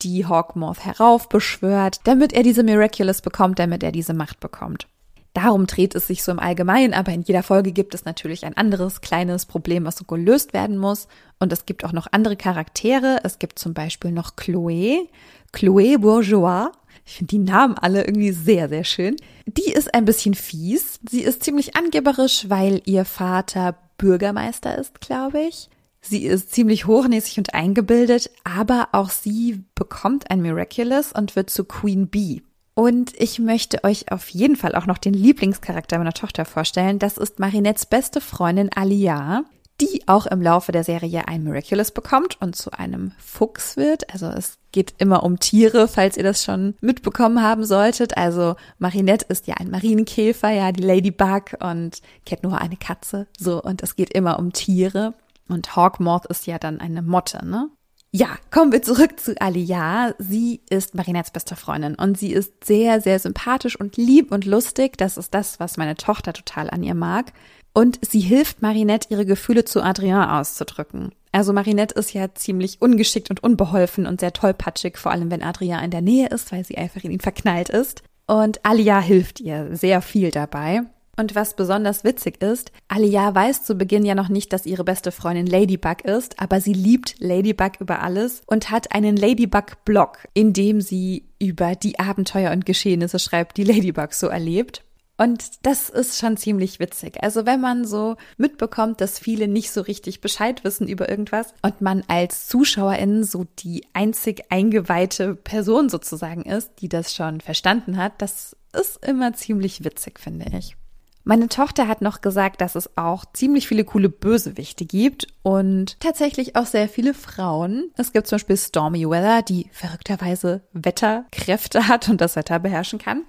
die 0.03 0.27
Hawkmoth 0.27 0.85
heraufbeschwört, 0.85 2.01
damit 2.05 2.33
er 2.33 2.43
diese 2.43 2.65
Miraculous 2.65 3.21
bekommt, 3.21 3.59
damit 3.59 3.83
er 3.83 3.93
diese 3.93 4.15
Macht 4.15 4.41
bekommt. 4.41 4.89
Darum 5.35 5.67
dreht 5.67 5.95
es 5.95 6.07
sich 6.07 6.23
so 6.23 6.33
im 6.33 6.39
Allgemeinen, 6.39 6.93
aber 6.93 7.13
in 7.13 7.23
jeder 7.23 7.43
Folge 7.43 7.73
gibt 7.73 7.95
es 7.95 8.05
natürlich 8.05 8.45
ein 8.45 8.57
anderes 8.57 9.01
kleines 9.01 9.47
Problem, 9.47 9.87
was 9.87 9.97
so 9.97 10.05
gelöst 10.05 10.53
werden 10.53 10.77
muss. 10.77 11.09
Und 11.39 11.53
es 11.53 11.65
gibt 11.65 11.85
auch 11.85 11.93
noch 11.93 12.07
andere 12.11 12.37
Charaktere. 12.37 13.21
Es 13.25 13.39
gibt 13.39 13.59
zum 13.59 13.73
Beispiel 13.73 14.13
noch 14.13 14.37
Chloé, 14.37 15.09
Chloé 15.55 15.99
Bourgeois, 15.99 16.71
ich 17.05 17.17
finde 17.17 17.31
die 17.31 17.39
Namen 17.39 17.77
alle 17.77 18.05
irgendwie 18.05 18.33
sehr, 18.33 18.69
sehr 18.69 18.85
schön. 18.85 19.17
Die 19.47 19.73
ist 19.73 19.95
ein 19.95 20.05
bisschen 20.05 20.35
fies. 20.35 21.01
Sie 21.09 21.23
ist 21.23 21.43
ziemlich 21.43 21.77
angeberisch, 21.77 22.49
weil 22.49 22.83
ihr 22.85 23.05
Vater 23.05 23.77
Bürgermeister 23.99 24.79
ist, 24.79 25.01
glaube 25.01 25.41
ich. 25.41 25.69
Sie 26.01 26.25
ist 26.25 26.53
ziemlich 26.53 26.87
hochnäsig 26.87 27.39
und 27.39 27.55
eingebildet, 27.55 28.31
aber 28.43 28.89
auch 28.93 29.11
sie 29.11 29.65
bekommt 29.77 30.31
ein 30.31 30.43
Miraculous 30.43 31.13
und 31.13 31.37
wird 31.37 31.49
zu 31.51 31.65
Queen 31.65 32.09
Bee. 32.09 32.43
Und 32.75 33.13
ich 33.21 33.39
möchte 33.39 33.85
euch 33.85 34.11
auf 34.11 34.29
jeden 34.31 34.57
Fall 34.57 34.75
auch 34.75 34.87
noch 34.87 34.99
den 34.99 35.15
Lieblingscharakter 35.15 35.99
meiner 35.99 36.13
Tochter 36.13 36.45
vorstellen. 36.45 36.99
Das 36.99 37.19
ist 37.19 37.39
Marinettes 37.39 37.87
beste 37.87 38.21
Freundin 38.21 38.71
Alia, 38.75 39.45
die 39.81 40.03
auch 40.07 40.27
im 40.27 40.43
Laufe 40.43 40.73
der 40.73 40.83
Serie 40.83 41.29
ein 41.29 41.45
Miraculous 41.45 41.93
bekommt 41.93 42.41
und 42.41 42.57
zu 42.57 42.73
einem 42.73 43.13
Fuchs 43.19 43.77
wird. 43.77 44.13
Also 44.13 44.27
es 44.27 44.59
geht 44.73 44.95
immer 44.99 45.23
um 45.23 45.39
Tiere, 45.39 45.87
falls 45.87 46.17
ihr 46.17 46.23
das 46.23 46.43
schon 46.43 46.75
mitbekommen 46.81 47.43
haben 47.43 47.65
solltet. 47.65 48.17
Also 48.17 48.57
Marinette 48.79 49.27
ist 49.29 49.47
ja 49.47 49.55
ein 49.55 49.71
Marienkäfer, 49.71 50.51
ja, 50.51 50.73
die 50.73 50.83
Ladybug 50.83 51.57
und 51.61 52.01
nur 52.43 52.59
eine 52.59 52.77
Katze. 52.77 53.29
So, 53.39 53.63
und 53.63 53.83
es 53.83 53.95
geht 53.95 54.13
immer 54.13 54.39
um 54.39 54.53
Tiere. 54.53 55.15
Und 55.49 55.77
Hawkmoth 55.77 56.27
ist 56.27 56.47
ja 56.47 56.59
dann 56.59 56.81
eine 56.81 57.03
Motte, 57.03 57.45
ne? 57.47 57.69
Ja, 58.15 58.37
kommen 58.51 58.73
wir 58.73 58.83
zurück 58.83 59.19
zu 59.19 59.41
Alia. 59.41 60.15
Sie 60.19 60.61
ist 60.69 60.95
Marinettes 60.95 61.31
beste 61.31 61.57
Freundin 61.57 61.95
und 61.95 62.19
sie 62.19 62.33
ist 62.33 62.63
sehr, 62.63 63.01
sehr 63.01 63.19
sympathisch 63.19 63.79
und 63.81 63.97
lieb 63.97 64.33
und 64.33 64.45
lustig. 64.45 64.99
Das 64.99 65.17
ist 65.17 65.33
das, 65.33 65.59
was 65.61 65.79
meine 65.79 65.95
Tochter 65.95 66.35
total 66.35 66.69
an 66.69 66.83
ihr 66.83 66.95
mag. 66.95 67.33
Und 67.73 67.99
sie 68.03 68.21
hilft 68.21 68.61
Marinette, 68.61 69.09
ihre 69.11 69.25
Gefühle 69.25 69.65
zu 69.65 69.83
Adrien 69.83 70.25
auszudrücken. 70.25 71.13
Also 71.33 71.53
Marinette 71.55 71.95
ist 71.95 72.13
ja 72.13 72.35
ziemlich 72.35 72.81
ungeschickt 72.81 73.31
und 73.31 73.43
unbeholfen 73.43 74.07
und 74.07 74.21
sehr 74.21 74.35
tollpatschig, 74.35 74.99
vor 74.99 75.13
allem 75.13 75.31
wenn 75.31 75.43
Adrien 75.43 75.83
in 75.83 75.91
der 75.91 76.03
Nähe 76.03 76.29
ist, 76.29 76.53
weil 76.53 76.65
sie 76.65 76.77
einfach 76.77 77.03
in 77.03 77.11
ihn 77.11 77.21
verknallt 77.21 77.71
ist. 77.71 78.03
Und 78.27 78.65
Alia 78.65 79.01
hilft 79.01 79.41
ihr 79.41 79.75
sehr 79.75 80.03
viel 80.03 80.31
dabei. 80.31 80.83
Und 81.19 81.35
was 81.35 81.55
besonders 81.57 82.05
witzig 82.05 82.43
ist, 82.43 82.73
Alia 82.89 83.35
weiß 83.35 83.65
zu 83.65 83.75
Beginn 83.75 84.07
ja 84.07 84.15
noch 84.15 84.31
nicht, 84.31 84.53
dass 84.53 84.65
ihre 84.65 84.85
beste 84.85 85.13
Freundin 85.13 85.47
Ladybug 85.47 86.05
ist, 86.05 86.41
aber 86.41 86.61
sie 86.61 86.73
liebt 86.73 87.17
Ladybug 87.19 87.73
über 87.81 88.01
alles 88.03 88.43
und 88.47 88.71
hat 88.71 88.95
einen 88.95 89.17
Ladybug-Blog, 89.17 90.19
in 90.33 90.55
dem 90.55 90.81
sie 90.81 91.29
über 91.39 91.75
die 91.75 91.99
Abenteuer 91.99 92.53
und 92.53 92.65
Geschehnisse 92.65 93.19
schreibt, 93.19 93.59
die 93.59 93.65
Ladybug 93.65 94.15
so 94.15 94.29
erlebt. 94.29 94.85
Und 95.19 95.65
das 95.67 95.91
ist 95.91 96.19
schon 96.19 96.37
ziemlich 96.37 96.81
witzig. 96.81 97.23
Also 97.23 97.47
wenn 97.47 97.61
man 97.61 97.85
so 97.85 98.17
mitbekommt, 98.39 99.01
dass 99.01 99.19
viele 99.19 99.47
nicht 99.47 99.71
so 99.71 99.83
richtig 99.83 100.21
Bescheid 100.21 100.65
wissen 100.65 100.89
über 100.89 101.09
irgendwas 101.09 101.55
und 101.63 101.81
man 101.81 102.03
als 102.09 102.49
Zuschauerin 102.49 103.23
so 103.23 103.45
die 103.59 103.85
einzig 103.93 104.45
eingeweihte 104.51 105.35
Person 105.35 105.89
sozusagen 105.89 106.43
ist, 106.43 106.73
die 106.81 106.89
das 106.89 107.15
schon 107.15 107.41
verstanden 107.41 107.99
hat, 107.99 108.15
das 108.19 108.57
ist 108.73 109.05
immer 109.07 109.35
ziemlich 109.35 109.85
witzig, 109.85 110.19
finde 110.19 110.47
ich. 110.59 110.77
Meine 111.25 111.49
Tochter 111.49 111.87
hat 111.87 112.03
noch 112.03 112.21
gesagt, 112.21 112.61
dass 112.61 112.75
es 112.75 112.97
auch 112.97 113.25
ziemlich 113.33 113.69
viele 113.69 113.85
coole 113.85 114.09
Bösewichte 114.09 114.85
gibt 114.85 115.29
und 115.43 116.01
tatsächlich 116.01 116.57
auch 116.57 116.67
sehr 116.67 116.89
viele 116.89 117.15
Frauen. 117.15 117.93
Es 117.97 118.13
gibt 118.13 118.27
zum 118.27 118.37
Beispiel 118.37 118.57
Stormy 118.57 119.09
Weather, 119.09 119.43
die 119.43 119.69
verrückterweise 119.73 120.63
Wetterkräfte 120.73 121.87
hat 121.87 122.09
und 122.09 122.21
das 122.21 122.35
Wetter 122.35 122.59
beherrschen 122.59 122.99
kann. 122.99 123.23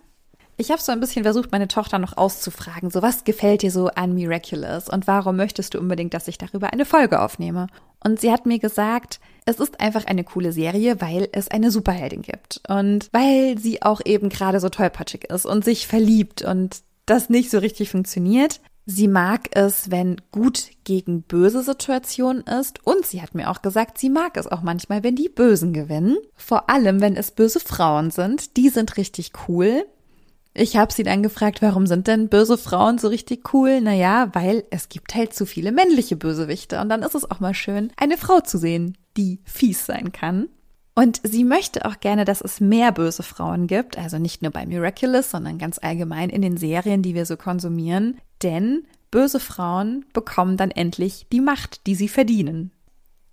Ich 0.55 0.69
habe 0.71 0.81
so 0.81 0.91
ein 0.91 0.99
bisschen 0.99 1.23
versucht, 1.23 1.51
meine 1.51 1.67
Tochter 1.67 1.97
noch 1.97 2.15
auszufragen, 2.15 2.91
so 2.91 3.01
was 3.01 3.23
gefällt 3.23 3.63
dir 3.63 3.71
so 3.71 3.87
an 3.87 4.13
Miraculous 4.13 4.87
und 4.87 5.07
warum 5.07 5.35
möchtest 5.35 5.73
du 5.73 5.79
unbedingt, 5.79 6.13
dass 6.13 6.27
ich 6.27 6.37
darüber 6.37 6.71
eine 6.71 6.85
Folge 6.85 7.21
aufnehme? 7.21 7.67
Und 8.03 8.19
sie 8.19 8.31
hat 8.31 8.45
mir 8.45 8.59
gesagt, 8.59 9.19
es 9.45 9.59
ist 9.59 9.79
einfach 9.79 10.05
eine 10.05 10.23
coole 10.23 10.51
Serie, 10.51 11.01
weil 11.01 11.27
es 11.31 11.47
eine 11.47 11.71
Superheldin 11.71 12.21
gibt 12.21 12.61
und 12.67 13.09
weil 13.11 13.57
sie 13.57 13.81
auch 13.81 14.01
eben 14.05 14.29
gerade 14.29 14.59
so 14.59 14.69
tollpatschig 14.69 15.25
ist 15.25 15.45
und 15.45 15.65
sich 15.65 15.87
verliebt 15.87 16.43
und 16.43 16.83
das 17.05 17.29
nicht 17.29 17.49
so 17.49 17.57
richtig 17.57 17.89
funktioniert. 17.89 18.61
Sie 18.85 19.07
mag 19.07 19.49
es, 19.51 19.91
wenn 19.91 20.21
gut 20.31 20.71
gegen 20.83 21.21
böse 21.21 21.63
Situation 21.63 22.41
ist. 22.41 22.85
Und 22.85 23.05
sie 23.05 23.21
hat 23.21 23.33
mir 23.33 23.49
auch 23.49 23.61
gesagt, 23.61 23.97
sie 23.97 24.09
mag 24.09 24.35
es 24.35 24.47
auch 24.47 24.61
manchmal, 24.61 25.03
wenn 25.03 25.15
die 25.15 25.29
Bösen 25.29 25.71
gewinnen. 25.71 26.17
Vor 26.35 26.69
allem, 26.69 26.99
wenn 26.99 27.15
es 27.15 27.31
böse 27.31 27.61
Frauen 27.61 28.11
sind. 28.11 28.57
Die 28.57 28.67
sind 28.67 28.97
richtig 28.97 29.31
cool. 29.47 29.85
Ich 30.55 30.77
habe 30.77 30.93
sie 30.93 31.03
dann 31.03 31.23
gefragt, 31.23 31.61
warum 31.63 31.87
sind 31.87 32.07
denn 32.07 32.29
böse 32.29 32.59
Frauen 32.59 32.99
so 32.99 33.07
richtig 33.07 33.53
cool? 33.53 33.81
Naja, 33.81 34.29
weil 34.33 34.63
es 34.69 34.87
gibt 34.87 35.15
halt 35.15 35.33
zu 35.33 35.47
viele 35.47 35.71
männliche 35.71 36.15
Bösewichte 36.15 36.79
und 36.79 36.89
dann 36.89 37.01
ist 37.01 37.15
es 37.15 37.29
auch 37.29 37.39
mal 37.39 37.55
schön, 37.55 37.91
eine 37.97 38.17
Frau 38.17 38.39
zu 38.39 38.59
sehen, 38.59 38.95
die 39.17 39.39
fies 39.45 39.85
sein 39.85 40.11
kann. 40.11 40.49
Und 40.95 41.21
sie 41.23 41.43
möchte 41.43 41.85
auch 41.85 41.99
gerne, 41.99 42.23
dass 42.23 42.41
es 42.41 42.59
mehr 42.59 42.91
böse 42.91 43.23
Frauen 43.23 43.65
gibt, 43.65 43.97
also 43.97 44.19
nicht 44.19 44.43
nur 44.43 44.51
bei 44.51 44.67
Miraculous, 44.67 45.31
sondern 45.31 45.57
ganz 45.57 45.79
allgemein 45.79 46.29
in 46.29 46.43
den 46.43 46.57
Serien, 46.57 47.01
die 47.01 47.15
wir 47.15 47.25
so 47.25 47.35
konsumieren, 47.35 48.19
denn 48.43 48.83
böse 49.09 49.39
Frauen 49.39 50.05
bekommen 50.13 50.55
dann 50.55 50.69
endlich 50.69 51.25
die 51.31 51.41
Macht, 51.41 51.87
die 51.87 51.95
sie 51.95 52.07
verdienen. 52.07 52.71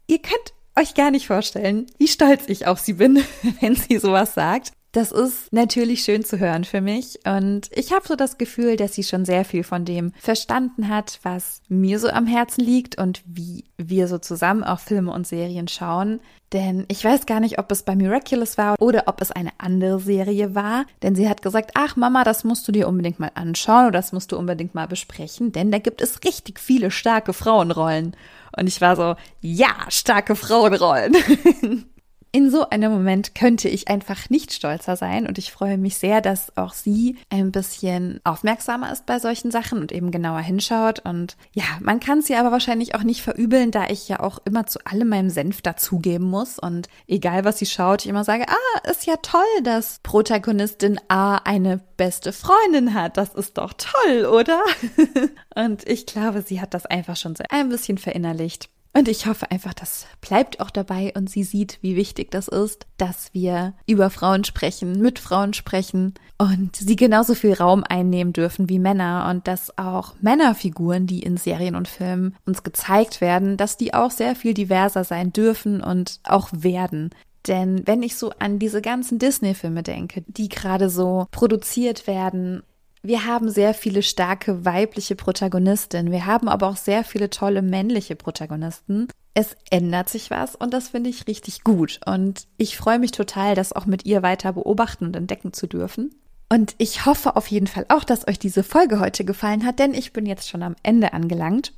Ihr 0.06 0.20
könnt 0.20 0.54
euch 0.74 0.94
gar 0.94 1.10
nicht 1.10 1.26
vorstellen, 1.26 1.86
wie 1.98 2.08
stolz 2.08 2.44
ich 2.48 2.66
auf 2.66 2.78
sie 2.78 2.94
bin, 2.94 3.22
wenn 3.60 3.74
sie 3.74 3.98
sowas 3.98 4.32
sagt. 4.32 4.72
Das 4.92 5.12
ist 5.12 5.52
natürlich 5.52 6.02
schön 6.02 6.24
zu 6.24 6.40
hören 6.40 6.64
für 6.64 6.80
mich 6.80 7.20
und 7.24 7.68
ich 7.72 7.92
habe 7.92 8.08
so 8.08 8.16
das 8.16 8.38
Gefühl, 8.38 8.76
dass 8.76 8.94
sie 8.94 9.04
schon 9.04 9.24
sehr 9.24 9.44
viel 9.44 9.62
von 9.62 9.84
dem 9.84 10.12
verstanden 10.18 10.88
hat, 10.88 11.20
was 11.22 11.62
mir 11.68 12.00
so 12.00 12.08
am 12.08 12.26
Herzen 12.26 12.64
liegt 12.64 12.98
und 12.98 13.22
wie 13.24 13.66
wir 13.76 14.08
so 14.08 14.18
zusammen 14.18 14.64
auch 14.64 14.80
Filme 14.80 15.12
und 15.12 15.28
Serien 15.28 15.68
schauen. 15.68 16.18
Denn 16.52 16.86
ich 16.88 17.04
weiß 17.04 17.26
gar 17.26 17.38
nicht, 17.38 17.60
ob 17.60 17.70
es 17.70 17.84
bei 17.84 17.94
Miraculous 17.94 18.58
war 18.58 18.74
oder 18.80 19.04
ob 19.06 19.20
es 19.20 19.30
eine 19.30 19.52
andere 19.58 20.00
Serie 20.00 20.56
war. 20.56 20.84
Denn 21.02 21.14
sie 21.14 21.28
hat 21.28 21.42
gesagt, 21.42 21.70
ach 21.74 21.94
Mama, 21.94 22.24
das 22.24 22.42
musst 22.42 22.66
du 22.66 22.72
dir 22.72 22.88
unbedingt 22.88 23.20
mal 23.20 23.30
anschauen 23.34 23.86
oder 23.86 23.98
das 23.98 24.12
musst 24.12 24.32
du 24.32 24.38
unbedingt 24.38 24.74
mal 24.74 24.88
besprechen, 24.88 25.52
denn 25.52 25.70
da 25.70 25.78
gibt 25.78 26.00
es 26.00 26.24
richtig 26.24 26.58
viele 26.58 26.90
starke 26.90 27.32
Frauenrollen. 27.32 28.16
Und 28.58 28.66
ich 28.66 28.80
war 28.80 28.96
so, 28.96 29.14
ja, 29.40 29.68
starke 29.88 30.34
Frauenrollen. 30.34 31.14
In 32.32 32.48
so 32.48 32.68
einem 32.68 32.92
Moment 32.92 33.34
könnte 33.34 33.68
ich 33.68 33.88
einfach 33.88 34.30
nicht 34.30 34.52
stolzer 34.52 34.94
sein 34.94 35.26
und 35.26 35.36
ich 35.36 35.50
freue 35.50 35.76
mich 35.76 35.96
sehr, 35.96 36.20
dass 36.20 36.56
auch 36.56 36.74
sie 36.74 37.16
ein 37.28 37.50
bisschen 37.50 38.20
aufmerksamer 38.22 38.92
ist 38.92 39.04
bei 39.04 39.18
solchen 39.18 39.50
Sachen 39.50 39.80
und 39.80 39.90
eben 39.90 40.12
genauer 40.12 40.38
hinschaut. 40.38 41.00
Und 41.00 41.36
ja, 41.54 41.64
man 41.80 41.98
kann 41.98 42.22
sie 42.22 42.36
aber 42.36 42.52
wahrscheinlich 42.52 42.94
auch 42.94 43.02
nicht 43.02 43.22
verübeln, 43.22 43.72
da 43.72 43.88
ich 43.88 44.08
ja 44.08 44.20
auch 44.20 44.38
immer 44.44 44.64
zu 44.66 44.78
allem 44.86 45.08
meinem 45.08 45.28
Senf 45.28 45.60
dazugeben 45.60 46.28
muss 46.28 46.60
und 46.60 46.88
egal 47.08 47.44
was 47.44 47.58
sie 47.58 47.66
schaut, 47.66 48.04
ich 48.04 48.08
immer 48.08 48.22
sage, 48.22 48.46
ah, 48.48 48.88
ist 48.88 49.06
ja 49.06 49.16
toll, 49.16 49.40
dass 49.64 49.98
Protagonistin 50.04 51.00
A 51.08 51.38
eine 51.38 51.80
beste 51.96 52.32
Freundin 52.32 52.94
hat. 52.94 53.16
Das 53.16 53.34
ist 53.34 53.58
doch 53.58 53.72
toll, 53.72 54.26
oder? 54.26 54.62
und 55.56 55.84
ich 55.88 56.06
glaube, 56.06 56.42
sie 56.42 56.60
hat 56.60 56.74
das 56.74 56.86
einfach 56.86 57.16
schon 57.16 57.34
so 57.34 57.42
ein 57.50 57.70
bisschen 57.70 57.98
verinnerlicht. 57.98 58.70
Und 58.92 59.06
ich 59.06 59.26
hoffe 59.26 59.50
einfach, 59.52 59.72
das 59.72 60.06
bleibt 60.20 60.58
auch 60.58 60.70
dabei 60.70 61.12
und 61.16 61.30
sie 61.30 61.44
sieht, 61.44 61.78
wie 61.80 61.94
wichtig 61.94 62.32
das 62.32 62.48
ist, 62.48 62.86
dass 62.96 63.32
wir 63.32 63.74
über 63.86 64.10
Frauen 64.10 64.42
sprechen, 64.42 65.00
mit 65.00 65.20
Frauen 65.20 65.54
sprechen 65.54 66.14
und 66.38 66.74
sie 66.74 66.96
genauso 66.96 67.34
viel 67.34 67.54
Raum 67.54 67.84
einnehmen 67.88 68.32
dürfen 68.32 68.68
wie 68.68 68.80
Männer 68.80 69.28
und 69.30 69.46
dass 69.46 69.78
auch 69.78 70.14
Männerfiguren, 70.20 71.06
die 71.06 71.22
in 71.22 71.36
Serien 71.36 71.76
und 71.76 71.86
Filmen 71.86 72.34
uns 72.46 72.64
gezeigt 72.64 73.20
werden, 73.20 73.56
dass 73.56 73.76
die 73.76 73.94
auch 73.94 74.10
sehr 74.10 74.34
viel 74.34 74.54
diverser 74.54 75.04
sein 75.04 75.32
dürfen 75.32 75.82
und 75.82 76.18
auch 76.24 76.48
werden. 76.52 77.10
Denn 77.46 77.86
wenn 77.86 78.02
ich 78.02 78.16
so 78.16 78.32
an 78.38 78.58
diese 78.58 78.82
ganzen 78.82 79.18
Disney-Filme 79.18 79.82
denke, 79.82 80.24
die 80.26 80.48
gerade 80.48 80.90
so 80.90 81.26
produziert 81.30 82.06
werden 82.06 82.62
wir 83.02 83.26
haben 83.26 83.50
sehr 83.50 83.74
viele 83.74 84.02
starke 84.02 84.64
weibliche 84.64 85.16
Protagonistinnen. 85.16 86.12
Wir 86.12 86.26
haben 86.26 86.48
aber 86.48 86.68
auch 86.68 86.76
sehr 86.76 87.04
viele 87.04 87.30
tolle 87.30 87.62
männliche 87.62 88.16
Protagonisten. 88.16 89.08
Es 89.32 89.56
ändert 89.70 90.08
sich 90.08 90.30
was 90.30 90.54
und 90.54 90.74
das 90.74 90.88
finde 90.88 91.08
ich 91.08 91.26
richtig 91.26 91.64
gut. 91.64 92.00
Und 92.04 92.46
ich 92.56 92.76
freue 92.76 92.98
mich 92.98 93.12
total, 93.12 93.54
das 93.54 93.72
auch 93.72 93.86
mit 93.86 94.04
ihr 94.04 94.22
weiter 94.22 94.52
beobachten 94.52 95.06
und 95.06 95.16
entdecken 95.16 95.52
zu 95.52 95.66
dürfen. 95.66 96.14
Und 96.52 96.74
ich 96.78 97.06
hoffe 97.06 97.36
auf 97.36 97.46
jeden 97.46 97.68
Fall 97.68 97.86
auch, 97.88 98.04
dass 98.04 98.26
euch 98.26 98.38
diese 98.38 98.64
Folge 98.64 98.98
heute 98.98 99.24
gefallen 99.24 99.64
hat, 99.64 99.78
denn 99.78 99.94
ich 99.94 100.12
bin 100.12 100.26
jetzt 100.26 100.48
schon 100.48 100.62
am 100.62 100.74
Ende 100.82 101.12
angelangt. 101.12 101.72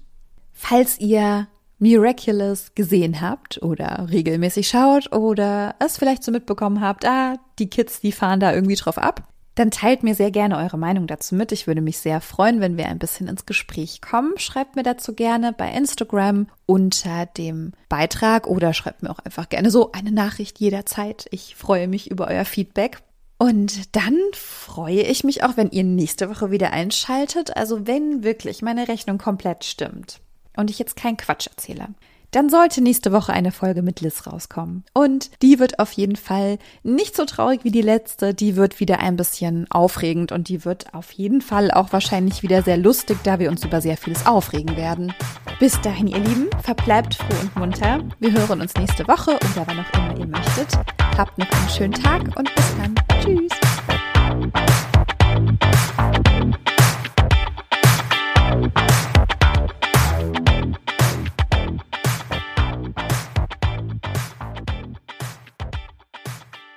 Falls 0.52 0.98
ihr 0.98 1.46
Miraculous 1.78 2.74
gesehen 2.74 3.20
habt 3.20 3.60
oder 3.62 4.06
regelmäßig 4.10 4.68
schaut 4.68 5.12
oder 5.12 5.74
es 5.78 5.98
vielleicht 5.98 6.24
so 6.24 6.32
mitbekommen 6.32 6.80
habt, 6.80 7.04
ah, 7.04 7.36
die 7.58 7.68
Kids, 7.68 8.00
die 8.00 8.12
fahren 8.12 8.40
da 8.40 8.54
irgendwie 8.54 8.76
drauf 8.76 8.98
ab, 8.98 9.28
dann 9.54 9.70
teilt 9.70 10.02
mir 10.02 10.14
sehr 10.14 10.30
gerne 10.30 10.56
eure 10.58 10.78
Meinung 10.78 11.06
dazu 11.06 11.34
mit. 11.34 11.52
Ich 11.52 11.66
würde 11.66 11.80
mich 11.80 11.98
sehr 11.98 12.20
freuen, 12.20 12.60
wenn 12.60 12.76
wir 12.76 12.86
ein 12.88 12.98
bisschen 12.98 13.28
ins 13.28 13.46
Gespräch 13.46 14.00
kommen. 14.00 14.38
Schreibt 14.38 14.76
mir 14.76 14.82
dazu 14.82 15.14
gerne 15.14 15.52
bei 15.52 15.70
Instagram 15.70 16.46
unter 16.66 17.26
dem 17.26 17.72
Beitrag 17.88 18.46
oder 18.46 18.72
schreibt 18.72 19.02
mir 19.02 19.10
auch 19.10 19.18
einfach 19.18 19.48
gerne 19.48 19.70
so 19.70 19.92
eine 19.92 20.10
Nachricht 20.12 20.58
jederzeit. 20.58 21.26
Ich 21.30 21.54
freue 21.54 21.88
mich 21.88 22.10
über 22.10 22.28
euer 22.28 22.44
Feedback. 22.44 22.98
Und 23.38 23.96
dann 23.96 24.16
freue 24.34 25.02
ich 25.02 25.24
mich 25.24 25.42
auch, 25.42 25.56
wenn 25.56 25.70
ihr 25.70 25.82
nächste 25.82 26.30
Woche 26.30 26.50
wieder 26.50 26.72
einschaltet. 26.72 27.56
Also 27.56 27.86
wenn 27.86 28.22
wirklich 28.22 28.62
meine 28.62 28.86
Rechnung 28.86 29.18
komplett 29.18 29.64
stimmt 29.64 30.20
und 30.56 30.70
ich 30.70 30.78
jetzt 30.78 30.96
keinen 30.96 31.16
Quatsch 31.16 31.48
erzähle 31.48 31.88
dann 32.32 32.48
sollte 32.48 32.82
nächste 32.82 33.12
Woche 33.12 33.32
eine 33.32 33.52
Folge 33.52 33.82
mit 33.82 34.00
Liz 34.00 34.26
rauskommen. 34.26 34.84
Und 34.92 35.30
die 35.42 35.58
wird 35.58 35.78
auf 35.78 35.92
jeden 35.92 36.16
Fall 36.16 36.58
nicht 36.82 37.14
so 37.14 37.24
traurig 37.24 37.60
wie 37.62 37.70
die 37.70 37.82
letzte. 37.82 38.34
Die 38.34 38.56
wird 38.56 38.80
wieder 38.80 38.98
ein 38.98 39.16
bisschen 39.16 39.70
aufregend 39.70 40.32
und 40.32 40.48
die 40.48 40.64
wird 40.64 40.92
auf 40.94 41.12
jeden 41.12 41.40
Fall 41.40 41.70
auch 41.70 41.92
wahrscheinlich 41.92 42.42
wieder 42.42 42.62
sehr 42.62 42.78
lustig, 42.78 43.18
da 43.22 43.38
wir 43.38 43.50
uns 43.50 43.64
über 43.64 43.80
sehr 43.80 43.96
vieles 43.96 44.26
aufregen 44.26 44.76
werden. 44.76 45.14
Bis 45.60 45.80
dahin, 45.80 46.08
ihr 46.08 46.18
Lieben, 46.18 46.48
verbleibt 46.62 47.14
froh 47.14 47.40
und 47.40 47.56
munter. 47.56 48.00
Wir 48.18 48.32
hören 48.32 48.60
uns 48.60 48.74
nächste 48.74 49.06
Woche 49.06 49.32
oder 49.32 49.66
wann 49.66 49.78
auch 49.78 49.92
immer 49.94 50.18
ihr 50.18 50.26
möchtet. 50.26 50.78
Habt 51.16 51.38
noch 51.38 51.50
einen 51.50 51.68
schönen 51.68 51.92
Tag 51.92 52.22
und 52.36 52.52
bis 52.54 52.76
dann. 52.76 52.94
Tschüss. 53.20 53.61